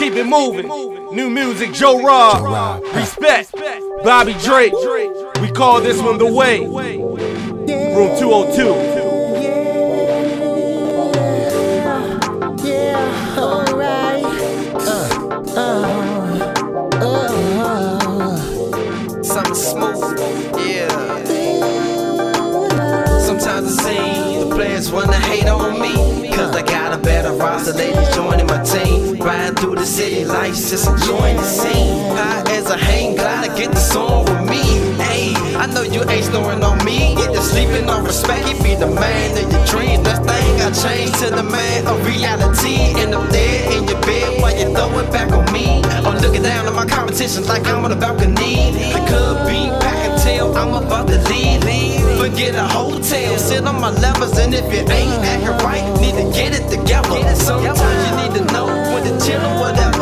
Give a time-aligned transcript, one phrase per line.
[0.00, 0.66] Keep it moving.
[1.14, 2.82] New music, Joe Rob.
[2.94, 3.50] Respeck.
[4.02, 4.72] Bobby Dréke.
[5.42, 6.60] We call this one The Way.
[6.60, 8.64] Room 202.
[12.66, 14.24] Yeah, alright.
[14.74, 15.08] Uh,
[15.54, 16.54] uh,
[16.94, 18.36] uh,
[19.22, 20.16] Something smooth,
[20.66, 20.88] yeah.
[23.18, 26.30] Sometimes it seems the players wanna hate on me.
[26.30, 27.99] Cause I got a better roster, ladies
[30.54, 32.16] just the scene.
[32.16, 34.62] High as a hang glider, get the song with me.
[34.98, 37.14] Hey, I know you ain't snoring on me.
[37.14, 40.02] Get to sleeping on Respeck, he be the man of your dreams.
[40.04, 42.98] That thing I changed to the man of reality.
[43.00, 45.82] And I'm there in your bed while you throw it back on me.
[46.06, 48.74] I'm looking down at my competition like I'm on a balcony.
[48.90, 51.60] I could be back until I'm about to leave.
[52.18, 56.26] Forget a hotel, sit on my levers, and if it ain't acting right, need to
[56.36, 57.34] get it together.
[57.36, 59.99] Sometimes you need to know when to chill or whatever.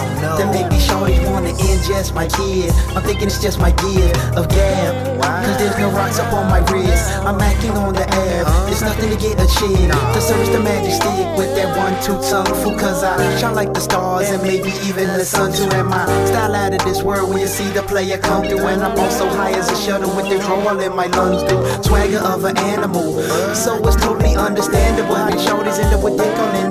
[0.00, 2.72] Is that make these shorties wanna ingest my kid.
[2.94, 5.16] I'm thinking it's just my gear of gab.
[5.20, 7.18] Cause there's no rocks up on my wrist.
[7.24, 8.44] I'm acting on the air.
[8.68, 9.90] It's nothing to get a chick.
[10.14, 12.76] To search the magic stick with that one two tongue fool.
[12.78, 15.68] Cause I shine like the stars and maybe even the sun too.
[15.76, 18.66] And my style out of this world when you see the player come through.
[18.66, 21.56] And I'm also high as a shuttle with the drawl in my lungs do.
[21.82, 23.22] Swagger of an animal.
[23.54, 25.16] So it's totally understandable.
[25.16, 26.66] And shorties end up with dick on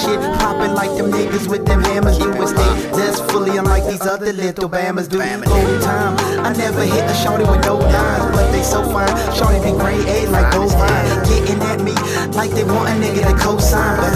[0.00, 4.32] shit popping like them niggas with them hammers do and stay zestfully unlike these other
[4.32, 5.18] little bammers do.
[5.20, 9.12] Whole time, I never hit a shorty with no lines, but they so fine.
[9.36, 11.94] Shorty be grade A like bovine, getting at me
[12.32, 14.09] like they want a nigga to co-sign,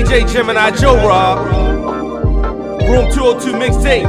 [0.00, 1.38] DJ Gemini Joe Rob.
[2.88, 4.08] Room 202 mixtape.